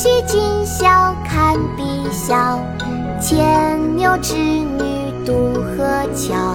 [0.00, 2.60] 七夕今宵看碧霄，
[3.20, 6.54] 牵牛织女渡河桥。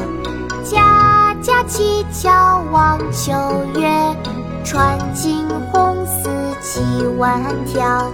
[0.64, 3.34] 家家乞巧望秋
[3.76, 4.16] 月，
[4.64, 6.30] 穿尽红丝
[6.62, 8.10] 几万条。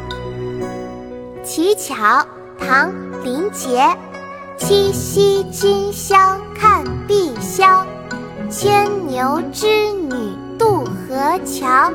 [1.43, 2.25] 乞巧，
[2.57, 2.89] 唐·
[3.23, 3.87] 林杰。
[4.57, 6.17] 七夕今宵
[6.55, 7.85] 看碧霄，
[8.49, 11.91] 牵牛织女渡河桥。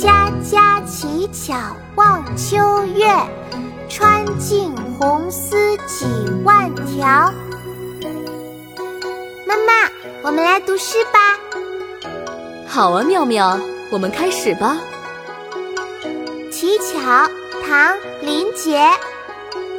[0.00, 3.06] 家家乞巧望秋月，
[3.86, 6.06] 穿尽红丝几
[6.42, 7.30] 万条。
[9.46, 9.90] 妈妈，
[10.22, 11.20] 我们来读诗吧。
[12.66, 13.60] 好啊，妙妙，
[13.90, 14.78] 我们开始吧。
[16.50, 17.28] 乞巧，
[17.66, 18.80] 唐·林杰。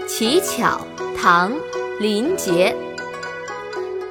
[0.07, 0.81] 乞巧，
[1.19, 1.51] 唐·
[1.97, 2.77] 林杰。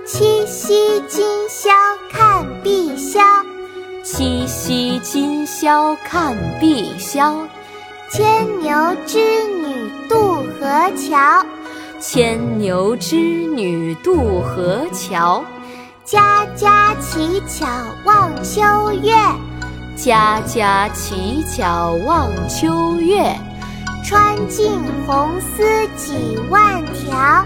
[0.04, 1.70] 七夕今宵
[2.10, 2.39] 看。
[4.20, 7.36] 七夕今宵看碧霄，
[8.10, 11.42] 牵牛织女渡河桥。
[11.98, 15.42] 牵牛织女渡河桥，
[16.04, 17.66] 家家乞巧
[18.04, 18.60] 望秋
[19.02, 19.14] 月。
[19.96, 23.34] 家家乞巧望秋月，
[24.04, 24.70] 穿尽
[25.06, 27.42] 红丝几万条。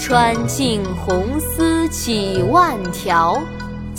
[0.00, 3.40] 穿尽红丝几万条。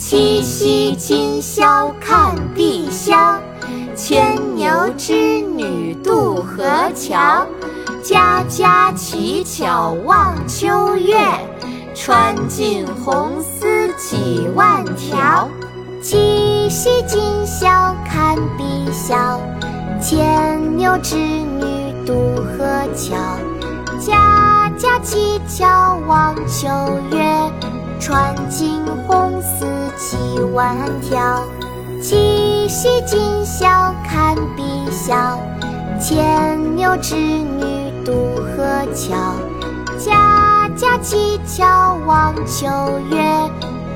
[0.00, 3.36] 七夕今宵看碧霄，
[3.94, 7.46] 牵牛织女渡河桥。
[8.02, 11.18] 家家乞巧望秋月，
[11.94, 15.46] 穿尽红丝几万条。
[16.02, 19.38] 七夕今宵看碧霄，
[20.00, 22.64] 牵牛织女渡河
[22.96, 23.14] 桥。
[23.98, 26.66] 家家乞巧望秋
[27.12, 27.29] 月，
[28.00, 29.66] 穿金红丝
[29.96, 31.44] 几万条。
[32.02, 35.36] 七夕今宵看碧霄，
[36.00, 39.34] 牵牛织女渡河桥。
[39.98, 42.66] 家家乞巧望秋
[43.10, 43.22] 月，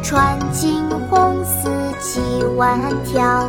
[0.03, 2.21] 穿金红丝几
[2.59, 3.49] 万条。